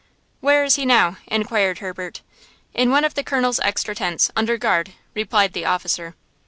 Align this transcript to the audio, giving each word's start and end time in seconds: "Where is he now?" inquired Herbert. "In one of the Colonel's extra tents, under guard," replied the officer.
"Where 0.39 0.63
is 0.63 0.77
he 0.77 0.85
now?" 0.87 1.17
inquired 1.27 1.77
Herbert. 1.77 2.21
"In 2.73 2.89
one 2.89 3.05
of 3.05 3.13
the 3.13 3.23
Colonel's 3.23 3.59
extra 3.59 3.93
tents, 3.93 4.31
under 4.35 4.57
guard," 4.57 4.93
replied 5.13 5.53
the 5.53 5.65
officer. 5.65 6.15